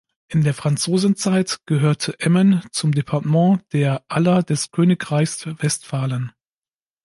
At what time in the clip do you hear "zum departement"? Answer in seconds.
2.71-3.61